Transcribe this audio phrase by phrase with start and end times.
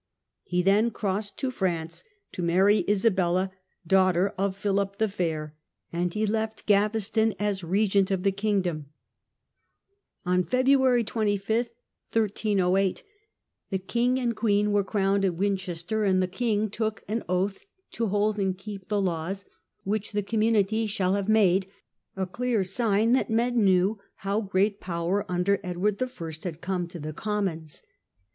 [0.45, 3.51] He then crossed to France to marry Isabella,
[3.85, 5.53] daughter of Philip the Fair,
[5.93, 8.77] and he left Gaveston as regent CM 78) o 98 BARONAGE AND KING.
[8.79, 9.39] of the
[10.25, 10.25] kingdom.
[10.25, 11.55] On February 25,
[12.11, 13.03] 1308,
[13.69, 18.07] the king and queen were crowned at Winchester; and the king took an oath to
[18.07, 19.45] hold and keep the laws
[19.83, 21.67] "which the community shall have made",
[22.15, 26.09] a clear sign that men knew how great power under Edward I.
[26.43, 27.83] had come to the Commons.